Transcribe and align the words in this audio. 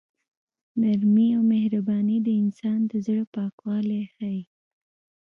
نرمي 0.81 1.27
او 1.35 1.43
مهرباني 1.51 2.17
د 2.25 2.29
انسان 2.41 2.79
د 2.91 2.91
زړه 3.05 3.23
پاکوالی 3.35 4.01
ښيي. 4.13 4.41